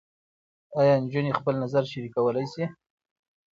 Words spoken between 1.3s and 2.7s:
خپل نظر شریکولی شي؟